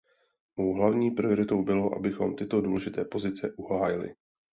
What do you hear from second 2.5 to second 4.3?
důležité pozice uhájili.